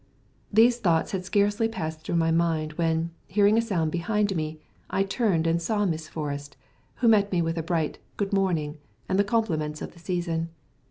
[0.51, 5.03] These thoughts had scarcely passed through my mind when, hearing a sound behind me, I
[5.03, 6.57] turned and saw Miss Forrest,
[6.95, 10.49] who met me with a bright "Good morning" and the compliments of the season.